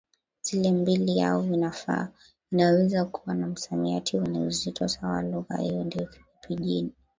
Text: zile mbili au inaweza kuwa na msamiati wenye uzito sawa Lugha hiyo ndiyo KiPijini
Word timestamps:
zile 0.41 0.71
mbili 0.71 1.21
au 1.21 1.71
inaweza 2.51 3.05
kuwa 3.05 3.35
na 3.35 3.47
msamiati 3.47 4.17
wenye 4.17 4.39
uzito 4.39 4.87
sawa 4.87 5.21
Lugha 5.21 5.57
hiyo 5.57 5.83
ndiyo 5.83 6.07
KiPijini 6.07 6.93